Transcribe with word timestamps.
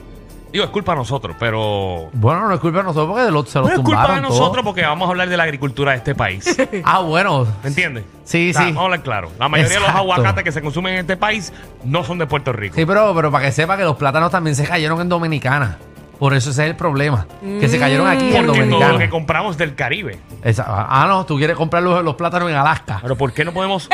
Digo, 0.53 0.65
es 0.67 0.71
culpa 0.71 0.93
de 0.93 0.99
nosotros, 0.99 1.35
pero... 1.39 2.11
Bueno, 2.13 2.47
no 2.47 2.53
es 2.55 2.61
culpa 2.61 2.79
de 2.79 2.85
nosotros 2.85 3.09
porque 3.17 3.31
los- 3.31 3.49
se 3.49 3.59
los 3.59 3.69
No 3.69 3.75
es 3.75 3.77
tumbaron 3.83 4.07
culpa 4.07 4.15
de 4.21 4.21
todo. 4.29 4.39
nosotros 4.39 4.65
porque 4.65 4.83
vamos 4.83 5.07
a 5.07 5.11
hablar 5.11 5.29
de 5.31 5.37
la 5.39 5.45
agricultura 5.45 5.93
de 5.93 5.97
este 5.99 6.15
país. 6.15 6.45
Ah, 6.85 7.01
bueno. 7.01 7.47
¿Me 7.63 7.69
entiendes? 7.71 8.05
Sí, 8.25 8.51
O 8.51 8.53
sea, 8.53 8.63
sí. 8.63 8.67
Vamos 8.69 8.81
a 8.83 8.85
hablar 8.85 9.03
claro. 9.03 9.31
La 9.39 9.49
mayoría 9.49 9.75
de 9.79 9.81
los 9.81 9.89
aguacates 9.89 10.45
que 10.45 10.53
se 10.53 10.61
consumen 10.61 10.93
en 10.95 11.01
este 11.01 11.17
país 11.17 11.53
no 11.85 12.05
son 12.05 12.19
de 12.19 12.27
Puerto 12.27 12.53
Rico. 12.53 12.75
Sí, 12.75 12.85
pero, 12.85 13.15
pero 13.15 13.31
para 13.31 13.47
que 13.47 13.53
sepa 13.53 13.79
que 13.79 13.85
los 13.85 13.97
plátanos 13.97 14.31
también 14.31 14.55
se 14.55 14.65
cayeron 14.67 15.01
en 15.01 15.09
Dominicana. 15.09 15.79
Por 16.23 16.35
eso 16.35 16.51
ese 16.51 16.63
es 16.63 16.71
el 16.71 16.77
problema. 16.77 17.27
Que 17.41 17.67
se 17.69 17.81
cayeron 17.81 18.07
aquí 18.07 18.33
en 18.33 18.47
Porque 18.47 18.61
todo 18.61 18.69
lo 18.69 18.77
que 18.77 18.77
Dominicana. 18.77 19.11
compramos 19.11 19.59
del 19.59 19.75
Caribe. 19.75 20.21
Esa- 20.45 20.65
ah, 20.69 21.05
no, 21.09 21.27
tú 21.27 21.37
quieres 21.37 21.57
comprar 21.57 21.83
los, 21.83 22.05
los 22.05 22.15
plátanos 22.15 22.49
en 22.49 22.55
Alaska. 22.55 23.01
Pero 23.03 23.17
¿por 23.17 23.33
qué 23.33 23.45
no 23.45 23.51
podemos 23.53 23.89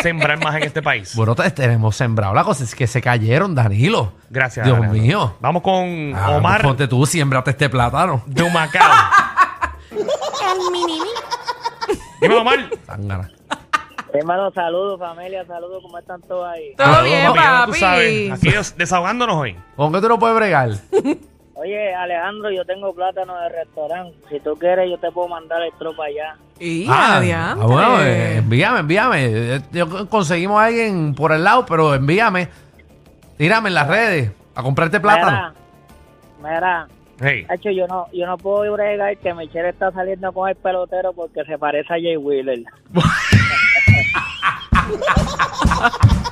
sembrar 0.00 0.38
más 0.44 0.54
en 0.54 0.62
este 0.62 0.80
país? 0.80 1.12
Bueno, 1.16 1.34
te- 1.34 1.50
tenemos 1.50 1.96
sembrado. 1.96 2.34
La 2.34 2.44
cosa 2.44 2.62
es 2.62 2.76
que 2.76 2.86
se 2.86 3.02
cayeron, 3.02 3.56
Danilo. 3.56 4.12
Gracias. 4.30 4.64
Dios 4.64 4.76
Alejandro. 4.78 5.02
mío. 5.02 5.34
Vamos 5.40 5.62
con 5.62 6.14
Ah, 6.14 6.30
Omar 6.36 6.60
pues 6.60 6.68
ponte 6.68 6.86
tú, 6.86 7.04
siembrate 7.04 7.50
este 7.50 7.68
plátano. 7.68 8.22
de 8.26 8.44
Humacao. 8.44 8.88
Dímelo, 12.20 12.42
Omar. 12.42 12.70
Zángana. 12.86 13.28
Hermano, 14.14 14.52
saludos, 14.52 15.00
familia, 15.00 15.44
saludos, 15.46 15.82
¿cómo 15.82 15.98
están 15.98 16.20
todos 16.22 16.46
ahí? 16.48 16.74
Todo 16.76 17.02
bien, 17.02 17.26
papi, 17.26 17.38
ya 17.40 17.60
tú 17.64 17.66
papi. 17.72 17.80
sabes. 17.80 18.30
Aquí 18.32 18.50
des- 18.52 18.76
desahogándonos 18.76 19.34
hoy. 19.36 19.56
¿Con 19.74 19.92
qué 19.92 20.00
tú 20.00 20.08
no 20.08 20.18
puedes 20.20 20.36
bregar? 20.36 20.70
Oye, 21.72 21.94
Alejandro, 21.94 22.50
yo 22.50 22.66
tengo 22.66 22.94
plátano 22.94 23.34
de 23.40 23.48
restaurante. 23.48 24.14
Si 24.28 24.38
tú 24.40 24.54
quieres, 24.58 24.90
yo 24.90 24.98
te 24.98 25.10
puedo 25.10 25.28
mandar 25.28 25.62
el 25.62 25.72
tropa 25.78 26.04
allá. 26.04 26.36
Y 26.60 26.86
ah, 26.86 27.56
ah, 27.58 27.66
bueno, 27.66 28.02
eh, 28.02 28.36
envíame, 28.36 28.80
envíame. 28.80 29.24
Eh, 29.24 29.60
Yo 29.72 30.06
conseguimos 30.10 30.60
a 30.60 30.66
alguien 30.66 31.14
por 31.14 31.32
el 31.32 31.42
lado, 31.42 31.64
pero 31.64 31.94
envíame. 31.94 32.48
Tírame 33.38 33.70
en 33.70 33.74
las 33.74 33.88
redes 33.88 34.30
a 34.54 34.62
comprarte 34.62 35.00
plátano. 35.00 35.54
Mira, 36.42 36.54
mira, 36.54 36.88
Hey. 37.20 37.46
hecho, 37.50 37.70
yo 37.70 37.86
no, 37.86 38.06
yo 38.12 38.26
no 38.26 38.36
puedo 38.36 38.70
bregar 38.70 39.16
que 39.16 39.32
Michelle 39.32 39.70
está 39.70 39.90
saliendo 39.92 40.30
con 40.32 40.50
el 40.50 40.56
pelotero 40.56 41.14
porque 41.14 41.42
se 41.44 41.56
parece 41.56 41.88
a 41.94 41.96
Jay 41.96 42.18
Wheeler. 42.18 42.64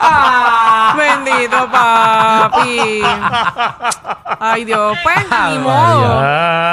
Ah, 0.00 0.94
bendito 0.96 1.70
papi. 1.70 3.02
Ay, 4.40 4.64
Dios, 4.64 4.96
pues, 5.02 5.16
ni 5.50 5.58
modo. 5.58 6.20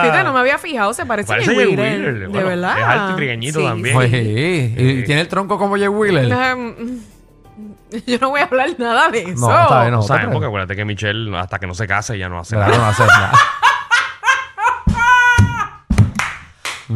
Fíjate, 0.04 0.24
no 0.24 0.34
me 0.34 0.40
había 0.40 0.58
fijado, 0.58 0.94
se 0.94 1.06
parece, 1.06 1.28
Parece 1.28 1.52
a 1.52 1.54
Jay 1.56 1.66
Wheeler. 1.68 2.00
Wheeler, 2.00 2.20
De 2.20 2.28
bueno, 2.28 2.48
verdad. 2.48 2.80
es 2.80 2.86
alto 2.86 3.12
y 3.12 3.16
trigueñito 3.16 3.60
Sí, 3.60 3.66
también. 3.66 3.96
Oye, 3.98 4.10
sí. 4.10 4.76
y, 4.78 4.90
y 5.00 5.04
tiene 5.04 5.22
el 5.22 5.28
tronco 5.28 5.58
como 5.58 5.78
Jay 5.78 5.88
Wheeler. 5.88 6.32
Ehm, 6.32 7.00
Yo 8.08 8.18
no 8.20 8.30
voy 8.30 8.40
a 8.42 8.46
hablar 8.46 8.70
nada 8.78 9.10
de 9.10 9.20
eso. 9.22 9.50
No, 9.50 9.62
está 9.62 9.82
bien, 9.82 9.92
no. 10.28 10.32
Porque 10.32 10.48
acuérdate 10.48 10.76
que 10.76 10.86
Michelle, 10.86 11.38
hasta 11.38 11.60
que 11.60 11.68
no 11.68 11.74
se 11.74 11.88
case, 11.88 12.18
ya 12.18 12.30
no 12.30 12.40
hace 12.40 12.56
Claro, 12.56 12.72
nada. 12.72 12.84
no 12.86 12.90
hacer 12.90 13.08
nada. 13.08 13.32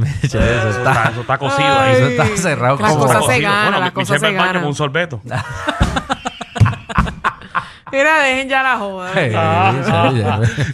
eso 0.24 0.40
Eso 0.40 0.70
está, 0.70 1.10
eso 1.12 1.22
está 1.22 1.38
cocido 1.38 1.68
Ay. 1.80 1.90
ahí. 1.90 1.96
eso 1.96 2.08
está 2.24 2.38
cerrado 2.38 2.78
Las 2.80 2.92
como... 2.92 3.04
cosas 3.04 3.18
se 3.22 3.28
Cocido. 3.28 3.50
ganan, 3.50 3.64
Bueno, 3.66 3.80
las 3.80 3.92
cosas 3.92 4.20
se 4.22 4.32
ganan. 4.32 4.54
con 4.56 4.66
un 4.66 4.76
sorbeto. 4.76 5.22
Mira, 7.92 8.20
dejen 8.24 8.50
ya 8.50 8.62
la 8.64 8.78
joda. 8.78 9.12
Hey, 9.14 9.32
Ah. 9.36 9.72
Michelle, 9.74 10.24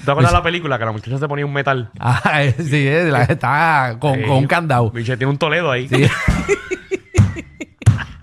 ¿Te 0.03 0.11
acuerdas 0.11 0.31
de 0.31 0.37
la 0.37 0.43
película 0.43 0.79
que 0.79 0.85
la 0.85 0.91
muchacha 0.91 1.17
se 1.19 1.27
ponía 1.27 1.45
un 1.45 1.53
metal? 1.53 1.91
Ah, 1.99 2.41
sí, 2.57 2.87
eh, 2.87 3.03
la- 3.11 3.23
está 3.23 3.97
con, 3.99 4.15
Sí. 4.15 4.21
con 4.23 4.37
un 4.37 4.47
candado. 4.47 4.89
Michelle 4.91 5.17
tiene 5.17 5.29
un 5.31 5.37
Toledo 5.37 5.69
ahí. 5.69 5.87
Sí. 5.87 6.09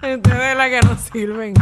Ustedes 0.00 0.56
la 0.56 0.69
que 0.70 0.81
no 0.81 0.97
sirven. 0.97 1.53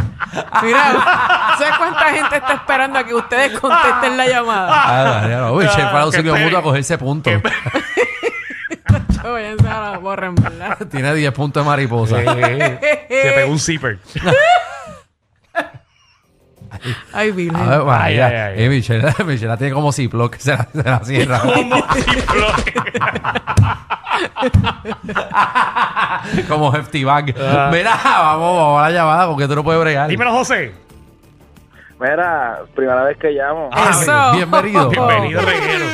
Mira, 0.63 1.55
¿sabes 1.57 1.73
cuánta 1.77 2.05
gente 2.11 2.37
está 2.37 2.53
esperando 2.53 2.99
a 2.99 3.03
que 3.03 3.13
ustedes 3.13 3.59
contesten 3.59 4.15
la 4.15 4.25
llamada? 4.27 4.69
Ah, 4.71 5.27
no, 5.27 5.53
fue 5.55 5.67
al 5.67 5.81
Ah, 5.81 6.01
auxilio 6.01 6.35
mutuo 6.35 6.59
a 6.59 6.63
cogerse 6.63 6.97
puntos. 6.97 7.33
Yo 9.27 9.33
voy 9.33 9.41
a 9.43 9.49
enseñar 9.51 9.83
a 9.83 9.91
la 9.91 9.97
borra, 9.99 10.27
en 10.27 10.35
verdad. 10.35 10.77
Tiene 10.89 11.13
10 11.13 11.33
puntos 11.33 11.63
de 11.63 11.69
mariposa. 11.69 12.17
Se 12.17 13.31
pegó 13.35 13.51
un 13.51 13.59
zipper. 13.59 13.99
Ay, 17.11 17.31
Virgen. 17.31 17.55
A 17.61 17.77
ver, 17.77 17.85
María. 17.85 18.27
Ay, 18.27 18.33
ay, 18.35 18.41
ay. 18.57 18.63
Eh, 18.63 18.69
Michelle, 18.69 19.03
Michelle 19.25 19.47
la 19.47 19.57
tiene 19.57 19.73
como 19.73 19.91
Ziploc 19.91 20.33
que 20.33 20.39
se 20.39 20.51
la, 20.51 20.67
se 20.71 20.83
la 20.83 20.99
cierra. 21.03 21.39
Como 21.41 21.75
Ziploc. 21.93 22.73
como 26.47 26.75
Hefty 26.75 27.03
Bag. 27.03 27.35
Ah. 27.39 27.69
Mira, 27.73 27.99
vamos, 28.03 28.55
vamos 28.57 28.79
a 28.79 28.83
la 28.89 28.91
llamada 28.91 29.27
porque 29.27 29.47
tú 29.47 29.55
no 29.55 29.63
puedes 29.63 29.81
bregar. 29.81 30.07
Dímelo, 30.07 30.31
José. 30.31 30.71
Mira, 31.99 32.59
primera 32.75 33.03
vez 33.03 33.17
que 33.17 33.31
llamo. 33.31 33.69
Ah, 33.73 33.89
Eso. 33.89 34.31
Bienvenido. 34.35 34.89
Bienvenido, 34.89 35.41
reguero. 35.41 35.85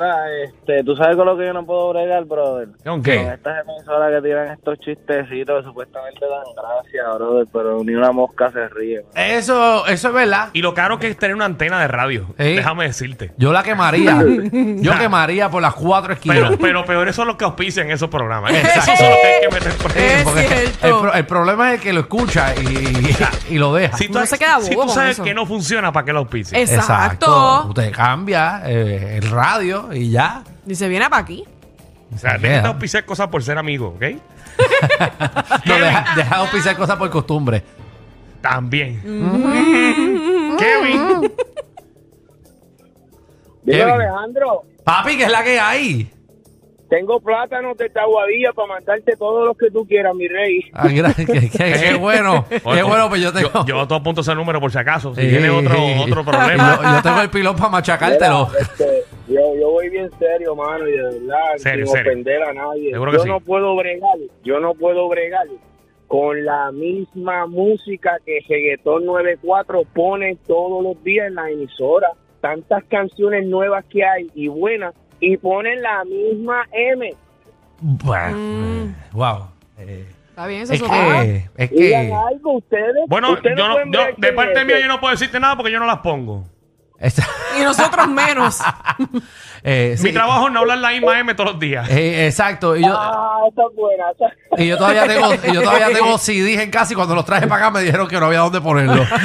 Mira, 0.00 0.16
este, 0.44 0.82
tú 0.82 0.96
sabes 0.96 1.14
con 1.16 1.26
lo 1.26 1.36
que 1.36 1.44
yo 1.46 1.52
no 1.52 1.66
puedo 1.66 1.90
bregar, 1.92 2.24
brother. 2.24 2.68
¿Con 2.68 2.84
Con 2.84 3.02
qué? 3.02 3.20
estas 3.34 3.64
emisoras 3.66 4.10
que 4.14 4.22
tiran 4.28 4.48
estos 4.50 4.78
chistecitos 4.80 5.60
que 5.60 5.68
supuestamente 5.68 6.20
dan 6.26 6.54
gracia, 6.56 7.02
brother, 7.16 7.46
pero 7.52 7.84
ni 7.84 7.94
una 7.94 8.10
mosca 8.12 8.50
se 8.50 8.66
ríe. 8.68 9.02
man. 9.02 9.12
Eso, 9.14 9.86
eso 9.86 10.08
es 10.08 10.14
verdad. 10.14 10.48
Y 10.54 10.62
lo 10.62 10.72
caro 10.74 10.98
que 10.98 11.08
es 11.08 11.16
tener 11.18 11.36
una 11.36 11.44
antena 11.44 11.78
de 11.80 11.88
radio. 11.88 12.26
Sí. 12.38 12.54
Déjame 12.54 12.84
decirte. 12.84 13.32
Yo 13.36 13.52
la 13.52 13.62
quemaría. 13.62 14.18
Yo 14.52 14.98
quemaría 14.98 15.50
por 15.50 15.60
las 15.62 15.74
cuatro 15.74 16.14
esquinas. 16.14 16.38
Pero, 16.40 16.58
pero 16.58 16.84
peores 16.84 17.14
son 17.14 17.26
los 17.28 17.36
que 17.36 17.44
auspician 17.44 17.90
esos 17.90 18.08
programas. 18.08 18.52
Exacto. 18.54 18.80
Esos 18.92 18.98
son 18.98 19.10
los 19.10 19.18
que 19.18 19.26
hay 19.26 19.40
que 19.42 19.48
meter 19.54 19.72
por 19.74 19.92
ahí. 19.92 19.98
Es 20.02 20.22
Porque 20.24 20.40
cierto. 20.46 20.86
el, 20.86 20.94
pro- 21.02 21.12
el 21.14 21.26
problema 21.26 21.68
es 21.68 21.74
el 21.78 21.80
que 21.84 21.92
lo 21.92 22.00
escucha 22.00 22.54
y, 22.56 23.54
y 23.54 23.58
lo 23.58 23.74
deja. 23.74 23.96
Si 23.96 24.08
tú, 24.08 24.18
se 24.26 24.38
queda 24.38 24.60
si 24.60 24.70
bobo 24.74 24.82
tú 24.82 24.86
con 24.88 24.94
sabes 24.94 25.12
eso. 25.12 25.24
que 25.24 25.34
no 25.34 25.44
funciona, 25.46 25.92
¿para 25.92 26.06
qué 26.06 26.12
lo 26.12 26.20
auspicias? 26.20 26.70
Exacto. 26.72 27.66
Usted 27.68 27.92
cambia 27.92 28.62
eh, 28.64 29.18
el 29.22 29.30
radio 29.30 29.89
y 29.92 30.10
ya. 30.10 30.42
Y 30.66 30.74
se 30.74 30.88
viene 30.88 31.08
para 31.10 31.22
aquí. 31.22 31.44
O 32.14 32.18
sea, 32.18 32.38
deja 32.38 32.62
de 32.62 32.68
auspiciar 32.68 33.04
cosas 33.04 33.28
por 33.28 33.42
ser 33.42 33.56
amigo, 33.58 33.88
¿ok? 33.96 34.02
No, 35.64 35.74
deja, 35.74 36.04
deja 36.16 36.34
de 36.36 36.40
auspiciar 36.42 36.76
cosas 36.76 36.96
por 36.96 37.08
costumbre. 37.10 37.62
También. 38.40 39.00
Kevin. 40.58 41.32
Kevin. 43.66 43.88
Alejandro, 43.90 44.62
Papi, 44.84 45.16
que 45.16 45.24
es 45.24 45.30
la 45.30 45.44
que 45.44 45.60
hay. 45.60 46.10
tengo 46.88 47.20
plátanos 47.20 47.76
de 47.76 47.88
Taguadilla 47.90 48.52
para 48.54 48.68
mandarte 48.68 49.16
todos 49.16 49.46
los 49.46 49.56
que 49.56 49.70
tú 49.70 49.86
quieras, 49.86 50.14
mi 50.14 50.26
rey. 50.26 50.60
Ah, 50.72 50.88
qué, 50.88 51.26
qué- 51.26 51.50
qué 51.50 51.94
bueno. 52.00 52.46
Qué 52.48 52.82
bueno, 52.82 53.08
pues 53.08 53.20
yo 53.22 53.32
tengo. 53.32 53.50
Yo, 53.52 53.64
yo 53.66 53.86
te 53.88 53.94
apunto 53.94 54.22
ese 54.22 54.34
número 54.34 54.60
por 54.60 54.72
si 54.72 54.78
acaso. 54.78 55.14
Si 55.14 55.20
Sí. 55.22 55.28
tiene 55.28 55.50
otro, 55.50 55.76
otro 56.02 56.24
problema. 56.30 56.78
yo, 56.82 56.96
yo 56.96 57.02
tengo 57.02 57.20
el 57.20 57.30
pilón 57.30 57.54
para 57.56 57.68
machacártelo. 57.68 58.48
Mira, 58.48 58.60
este, 58.62 58.99
Yo, 59.30 59.54
yo 59.54 59.70
voy 59.70 59.88
bien 59.90 60.10
serio, 60.18 60.54
mano, 60.56 60.88
y 60.88 60.92
de 60.92 61.02
verdad, 61.02 61.38
Serio, 61.56 61.86
sin 61.86 61.94
serio. 61.96 62.10
ofender 62.12 62.42
a 62.42 62.52
nadie. 62.52 62.90
Seguro 62.90 63.12
yo 63.12 63.20
sí. 63.20 63.28
no 63.28 63.40
puedo 63.40 63.76
bregar, 63.76 64.16
yo 64.44 64.58
no 64.60 64.74
puedo 64.74 65.08
bregar 65.08 65.46
con 66.08 66.44
la 66.44 66.72
misma 66.72 67.46
música 67.46 68.16
que 68.26 68.40
Reggaetón 68.48 69.06
94 69.06 69.84
pone 69.94 70.36
todos 70.46 70.82
los 70.82 71.02
días 71.04 71.28
en 71.28 71.36
la 71.36 71.50
emisora. 71.50 72.08
Tantas 72.40 72.82
canciones 72.84 73.46
nuevas 73.46 73.84
que 73.84 74.04
hay 74.04 74.26
y 74.34 74.48
buenas, 74.48 74.94
y 75.20 75.36
ponen 75.36 75.80
la 75.82 76.04
misma 76.04 76.66
M. 76.72 77.14
Bueno, 77.80 78.36
Mm. 78.36 78.88
eh, 78.88 78.94
wow. 79.12 79.46
Eh, 79.78 80.06
Está 80.30 80.46
bien, 80.46 80.62
eso 80.62 80.72
es 80.74 80.82
que, 80.82 81.44
es 81.56 81.70
que, 81.70 82.12
algo 82.14 82.52
ustedes. 82.56 82.94
Bueno, 83.08 83.32
ustedes 83.34 83.58
yo 83.58 83.68
no- 83.68 83.92
yo- 83.92 84.14
de 84.16 84.32
parte 84.32 84.64
mía 84.64 84.80
yo 84.80 84.88
no 84.88 84.98
puedo 84.98 85.10
decirte 85.12 85.38
nada 85.38 85.54
porque 85.56 85.70
yo 85.70 85.78
no 85.78 85.86
las 85.86 85.98
pongo. 85.98 86.44
Y 87.58 87.62
nosotros 87.64 88.08
menos. 88.08 88.58
eh, 89.62 89.94
sí, 89.96 90.04
Mi 90.04 90.12
trabajo 90.12 90.46
es 90.48 90.52
no 90.52 90.60
hablar 90.60 90.78
la 90.78 90.90
misma 90.90 91.18
M 91.18 91.34
todos 91.34 91.52
los 91.52 91.60
días. 91.60 91.88
eh, 91.90 92.26
exacto. 92.26 92.76
Y 92.76 92.82
yo, 92.84 92.94
Ah, 92.96 93.38
esa 93.50 93.62
es 93.62 93.76
buena. 93.76 94.04
esa- 94.10 94.62
y 94.62 94.66
yo 94.68 94.76
todavía 94.76 95.06
tengo, 95.06 95.32
y 95.34 95.52
yo 95.52 95.62
todavía 95.62 95.88
tengo 95.92 96.18
CDs 96.18 96.60
en 96.60 96.70
casa 96.70 96.92
y 96.92 96.96
cuando 96.96 97.14
los 97.14 97.24
traje 97.24 97.46
para 97.46 97.66
acá 97.66 97.70
me 97.70 97.80
dijeron 97.82 98.06
que 98.08 98.20
no 98.20 98.26
había 98.26 98.40
dónde 98.40 98.60
ponerlos. 98.60 99.06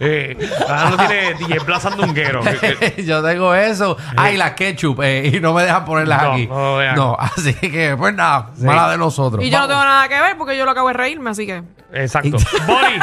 Eh, 0.00 0.36
ahora 0.66 0.90
no 0.90 0.96
tiene 0.96 1.34
DJ 1.34 1.58
Blas 1.60 1.82
Sandunguero. 1.82 2.40
que- 2.42 2.76
que- 2.94 3.04
yo 3.04 3.22
tengo 3.22 3.54
eso. 3.54 3.96
Ay, 4.16 4.36
la 4.38 4.54
ketchup. 4.54 5.00
eh, 5.02 5.30
y 5.34 5.40
no 5.40 5.52
me 5.52 5.62
dejan 5.62 5.84
ponerlas 5.84 6.22
No, 6.22 6.32
aquí. 6.32 6.46
no 6.96 7.16
así 7.20 7.52
que, 7.54 7.94
pues 7.96 8.14
nada, 8.14 8.50
Sí. 8.56 8.64
mala 8.64 8.90
de 8.90 8.96
nosotros. 8.98 9.44
Y 9.44 9.50
yo 9.50 9.58
no 9.60 9.68
tengo 9.68 9.84
nada 9.84 10.08
que 10.08 10.20
ver 10.20 10.36
porque 10.38 10.56
yo 10.56 10.64
lo 10.64 10.70
acabo 10.70 10.88
de 10.88 10.94
reírme, 10.94 11.30
así 11.30 11.46
que. 11.46 11.62
Exacto. 11.92 12.38
Bori. 12.66 12.98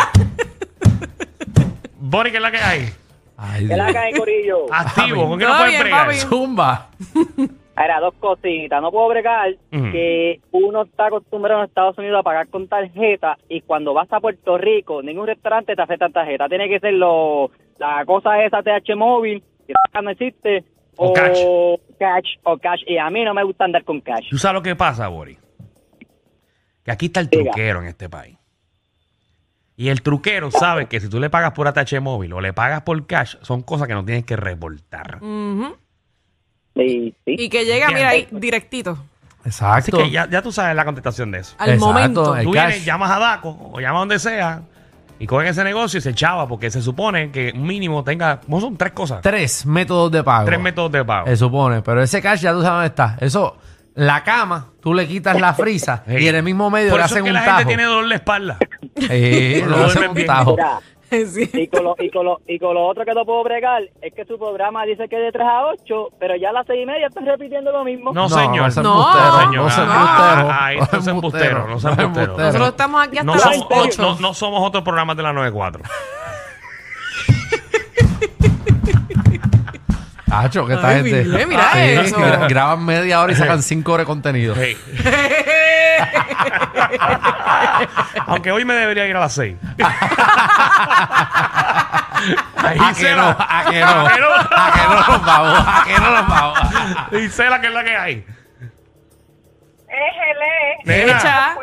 Bori, 2.08 2.30
¿qué 2.32 2.38
es 2.38 2.44
la 2.44 2.52
que 2.52 2.58
hay? 2.58 2.90
Ay, 3.38 3.68
¿Qué 3.68 3.76
la 3.76 3.86
Dios. 3.86 3.94
cae, 3.96 4.14
Corillo? 4.18 4.66
Activo, 4.72 5.28
¿con 5.28 5.40
qué 5.40 5.46
no 5.46 5.52
Todo 5.52 5.58
puedes 5.60 5.72
bien, 5.74 5.82
bregar? 5.82 6.06
papi. 6.06 6.18
Zumba. 6.20 6.90
Era 7.78 8.00
dos 8.00 8.14
cositas. 8.20 8.82
No 8.82 8.92
puedo 8.92 9.10
bregar 9.10 9.50
Ujú. 9.74 9.92
que 9.92 10.40
uno 10.52 10.84
está 10.84 11.08
acostumbrado 11.08 11.62
en 11.62 11.68
Estados 11.68 11.98
Unidos 11.98 12.20
a 12.20 12.24
pagar 12.24 12.48
con 12.48 12.68
tarjeta 12.68 13.38
y 13.50 13.62
cuando 13.62 13.94
vas 13.94 14.08
a 14.14 14.20
Puerto 14.22 14.58
Rico, 14.58 15.02
ningún 15.02 15.28
restaurante 15.28 15.76
te 15.76 15.82
acepta 15.82 16.08
tarjeta. 16.10 16.48
Tiene 16.48 16.70
que 16.70 16.80
ser 16.80 16.94
lo, 16.94 17.52
la 17.78 18.06
cosa 18.06 18.42
esa 18.44 18.62
TH 18.64 18.96
móvil, 18.96 19.44
que 19.68 19.74
acá 19.90 20.02
no 20.02 20.12
existe, 20.12 20.64
O 20.96 21.08
o, 21.10 21.14
cash. 21.14 21.40
cash. 22.00 22.36
O 22.44 22.58
cash. 22.58 22.84
Y 22.88 22.98
a 22.98 23.10
mí 23.10 23.24
no 23.26 23.34
me 23.34 23.44
gusta 23.44 23.66
andar 23.66 23.84
con 23.84 24.00
cash. 24.00 24.30
¿Tú 24.30 24.38
sabes 24.38 24.54
lo 24.54 24.62
que 24.62 24.76
pasa, 24.78 25.08
Bori? 25.10 25.38
Que 26.86 26.92
aquí 26.92 27.08
está 27.08 27.20
el 27.20 27.28
Diga. 27.30 27.44
truquero 27.52 27.82
en 27.82 27.88
este 27.88 28.08
país. 28.08 28.38
Y 29.78 29.90
el 29.90 30.02
truquero 30.02 30.52
sabe 30.52 30.86
que 30.88 31.00
si 31.02 31.10
tú 31.10 31.20
le 31.20 31.30
pagas 31.30 31.52
por 31.52 31.68
ATH 31.68 32.00
móvil 32.02 32.32
o 32.34 32.40
le 32.42 32.54
pagas 32.54 32.82
por 32.82 33.06
cash, 33.08 33.36
son 33.42 33.62
cosas 33.62 33.88
que 33.88 33.94
no 33.94 34.06
tienes 34.06 34.24
que 34.26 34.36
reportar. 34.38 35.18
Ujú. 35.22 35.76
Sí, 36.76 37.14
sí. 37.26 37.36
Y 37.38 37.50
que 37.50 37.66
llega, 37.66 37.90
mira 37.90 38.10
ahí, 38.10 38.28
directito. 38.32 38.92
Así 39.42 39.50
Exacto. 39.50 39.98
que 39.98 40.10
ya, 40.10 40.28
ya 40.30 40.42
tú 40.42 40.52
sabes 40.52 40.76
la 40.76 40.84
contestación 40.86 41.32
de 41.32 41.40
eso. 41.40 41.56
Al 41.60 41.70
Exacto, 41.72 41.86
momento. 41.94 42.36
el 42.36 42.44
Tú 42.46 42.52
cash. 42.52 42.68
vienes, 42.68 42.86
llamas 42.86 43.12
a 43.12 43.20
Daco 43.20 43.58
o 43.74 43.80
llamas 43.80 43.98
a 43.98 44.00
donde 44.00 44.20
sea 44.20 44.62
y 45.20 45.28
cogen 45.28 45.48
ese 45.48 45.64
negocio 45.64 46.00
y 46.00 46.02
se 46.02 46.14
chava 46.14 46.48
porque 46.48 46.72
se 46.72 46.82
supone 46.82 47.32
que 47.32 47.54
mínimo 47.54 48.04
tenga, 48.04 48.42
¿cómo 48.42 48.60
son 48.60 48.76
tres 48.76 48.92
cosas? 48.94 49.22
Tres 49.22 49.66
métodos 49.66 50.12
de 50.12 50.24
pago. 50.24 50.46
Tres 50.46 50.60
métodos 50.60 50.92
de 50.92 51.06
pago. 51.06 51.28
Se 51.28 51.38
supone. 51.38 51.82
Pero 51.82 52.02
ese 52.02 52.22
cash 52.22 52.42
ya 52.42 52.52
tú 52.54 52.62
sabes 52.62 52.72
dónde 52.74 52.88
está. 52.88 53.18
Eso, 53.22 53.58
la 53.94 54.24
cama, 54.24 54.70
tú 54.82 54.94
le 54.94 55.08
quitas 55.08 55.40
la 55.40 55.54
frisa 55.54 56.04
Sí. 56.08 56.16
y 56.18 56.28
en 56.28 56.36
el 56.36 56.44
mismo 56.44 56.70
medio 56.72 56.90
Por 56.90 57.00
le 57.00 57.06
eso 57.06 57.14
hacen 57.14 57.24
que 57.26 57.30
un 57.30 57.36
la 57.36 57.46
tajo. 57.46 57.58
gente 57.60 57.68
tiene 57.70 57.84
dolor 57.84 58.10
de 58.10 58.16
espalda. 58.16 58.58
Eh, 59.10 59.64
No 59.68 59.78
duermen 59.78 60.10
un 60.10 60.16
bien. 60.16 60.28
tajo. 60.28 60.52
Mira, 60.52 60.80
Sí. 61.12 61.50
y, 61.54 61.68
con 61.68 61.84
lo, 61.86 61.96
y, 62.00 62.10
con 62.10 62.26
lo, 62.26 62.42
y 62.48 62.60
con 62.60 62.74
lo 62.74 62.86
otro 62.88 63.06
que 63.06 63.14
no 63.14 63.24
puedo 63.26 63.44
bregar 63.44 63.84
es 64.02 64.14
que 64.14 64.26
su 64.26 64.38
programa 64.40 64.84
dice 64.86 65.08
que 65.08 65.16
es 65.18 65.22
de 65.24 65.32
3 65.32 65.48
a 65.48 65.66
8, 65.68 66.10
pero 66.20 66.36
ya 66.36 66.50
a 66.50 66.54
las 66.54 66.66
6 66.68 66.80
y 66.82 66.86
media 66.86 67.08
están 67.08 67.26
repitiendo 67.26 67.72
lo 67.72 67.84
mismo. 67.86 68.12
No, 68.12 68.28
señor. 68.28 68.76
No. 68.78 68.84
No, 68.84 69.06
Ah, 69.08 69.50
ah, 69.54 71.00
embustero, 71.08 71.68
no. 71.68 71.76
Nosotros 71.76 72.68
estamos 72.70 73.08
aquí 73.08 73.18
hasta 73.20 73.24
No 73.24 73.34
las 73.36 73.44
somos, 73.44 73.68
8. 73.72 74.02
no, 74.02 74.20
no 74.20 74.34
somos 74.34 74.68
otros 74.68 74.84
programas 74.84 75.16
de 75.16 75.24
la 75.24 75.32
94. 75.34 75.84
Tacho, 80.28 80.66
que 80.66 80.74
esta 80.74 80.88
Ay, 80.90 80.96
gente. 81.04 81.24
Miguel, 81.24 81.48
mira 81.48 81.86
eso. 81.86 82.18
gra- 82.18 82.50
graban 82.50 82.84
media 82.84 83.22
hora 83.22 83.32
y 83.32 83.36
sacan 83.36 83.62
cinco 83.62 83.94
horas 83.94 84.06
de 84.06 84.08
contenido. 84.08 84.54
Hey. 84.58 84.76
Aunque 88.28 88.52
hoy 88.52 88.66
me 88.66 88.74
debería 88.74 89.06
ir 89.08 89.16
a 89.16 89.20
las 89.22 89.34
6. 89.34 89.56
Ahí 92.58 92.78
¿A 92.82 92.94
que 92.94 93.14
no? 93.16 93.30
¿A 93.38 93.66
que 93.70 93.80
no? 93.80 93.88
¿A 93.88 94.10
que 94.74 94.82
no 94.88 94.96
nos 94.96 95.26
vamos? 95.26 95.60
¿A 95.68 95.84
que 95.86 96.00
no 96.00 96.12
nos 96.12 96.28
vamos? 96.28 96.60
Dice 97.12 97.50
la 97.50 97.62
que 97.62 97.68
es 97.68 97.74
la 97.74 97.84
que 97.84 97.96
hay. 97.96 98.26
Éjele. 99.88 100.78
Nena. 100.86 101.18
Echa. 101.18 101.56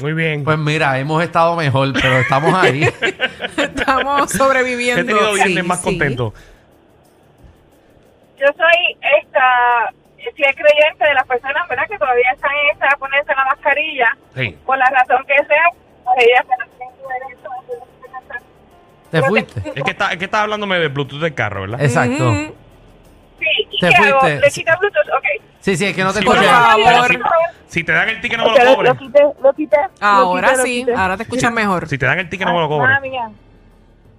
Muy 0.00 0.12
bien. 0.14 0.42
Pues 0.42 0.58
mira, 0.58 0.98
hemos 0.98 1.22
estado 1.22 1.54
mejor, 1.54 1.92
pero 1.92 2.18
estamos 2.18 2.52
ahí. 2.54 2.82
Estamos 3.56 4.30
sobreviviendo. 4.32 5.02
He 5.02 5.04
tenido 5.04 5.32
viernes 5.34 5.62
Sí, 5.62 5.68
más 5.68 5.78
sí. 5.78 5.84
contento. 5.84 6.34
Yo 8.40 8.46
soy 8.56 8.96
esta, 9.20 9.92
fiel 10.30 10.54
creyente 10.54 11.04
de 11.04 11.14
las 11.14 11.26
personas, 11.26 11.68
¿verdad? 11.68 11.84
Que 11.88 11.98
todavía 11.98 12.30
están 12.32 12.50
en 12.52 12.70
esta, 12.72 12.96
ponerse 12.96 13.34
la 13.34 13.44
mascarilla, 13.44 14.16
Sí. 14.36 14.56
por 14.64 14.78
la 14.78 14.86
razón 14.86 15.24
que 15.26 15.34
sea, 15.46 15.64
pues 16.04 16.26
ellas 16.26 16.46
¿Te 19.10 19.22
fuiste? 19.22 19.60
Es 19.74 19.82
que 19.84 19.90
está, 19.90 20.10
es 20.12 20.16
que 20.18 20.24
está 20.24 20.42
hablándome 20.42 20.78
del 20.78 20.88
Bluetooth 20.88 21.20
del 21.20 21.34
carro, 21.34 21.62
¿verdad? 21.62 21.82
Exacto. 21.82 22.30
Ujú. 22.30 22.54
Sí, 23.38 23.46
¿y 23.70 23.78
Te 23.80 23.88
qué 23.88 23.94
hago? 23.96 24.20
fuiste. 24.20 24.40
¿Le 24.40 24.50
quita 24.50 24.76
Bluetooth? 24.76 25.08
Ok. 25.18 25.24
Sí, 25.60 25.76
sí, 25.76 25.84
es 25.86 25.94
que 25.94 26.02
no 26.02 26.12
te 26.14 26.20
Sí, 26.20 26.24
Por 26.24 26.36
escuché. 26.36 26.50
pero- 26.50 26.64
favor. 26.66 27.08
pero 27.08 27.22
si, 27.66 27.72
si 27.78 27.84
te 27.84 27.92
dan 27.92 28.08
el 28.08 28.20
ticket 28.22 28.38
no 28.38 28.44
me 28.50 28.58
lo 28.64 28.74
cobres. 28.74 28.92
lo 28.94 28.98
quité, 28.98 29.22
lo 29.42 29.52
quité. 29.52 29.76
lo 30.00 30.06
Ahora 30.06 30.52
lo 30.56 30.62
sí, 30.62 30.80
quité. 30.80 30.94
ahora 30.94 31.16
te 31.18 31.22
escuchas 31.24 31.52
mejor. 31.52 31.88
Si 31.88 31.98
te 31.98 32.06
dan 32.06 32.18
el 32.20 32.28
ticket 32.30 32.46
no 32.46 32.54
me 32.54 32.60
lo 32.60 32.64
Ah, 32.66 32.68
cobres. 32.68 33.00
mía. 33.02 33.30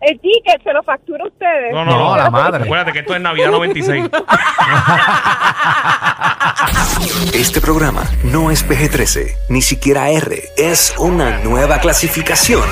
El 0.06 0.20
ticket 0.20 0.62
se 0.64 0.74
lo 0.74 0.84
factura 0.84 1.24
a 1.24 1.28
ustedes. 1.28 1.72
No, 1.74 1.86
no, 1.86 1.92
No, 1.92 2.10
no. 2.12 2.18
la 2.18 2.30
madre. 2.30 2.64
Acuérdate 2.66 2.92
que 2.94 3.00
esto 3.00 3.16
es 3.16 3.22
Navidad 3.22 3.52
96. 3.52 4.10
Este 7.34 7.60
programa 7.62 8.04
no 8.24 8.52
es 8.52 8.66
PG-13, 8.68 9.36
ni 9.50 9.62
siquiera 9.62 10.10
R. 10.10 10.44
Es 10.58 10.94
una 10.98 11.40
nueva 11.40 11.80
clasificación. 11.80 12.64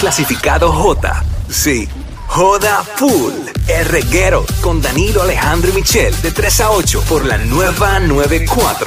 Clasificado 0.00 0.72
J. 0.72 1.22
Sí. 1.48 1.88
Joda 2.28 2.82
Full. 2.82 3.32
El 3.68 3.84
reguero 3.86 4.44
con 4.60 4.82
Danilo 4.82 5.22
Alejandro 5.22 5.70
y 5.70 5.74
Michel 5.74 6.20
de 6.22 6.32
3 6.32 6.60
a 6.62 6.70
8 6.70 7.02
por 7.08 7.24
la 7.24 7.38
nueva 7.38 7.98
94. 8.00 8.85